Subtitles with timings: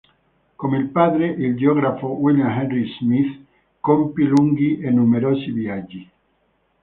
[0.57, 3.39] Come il padre, il geografo William Henry Smyth,
[3.79, 6.09] compì lunghi e numerosi viaggi.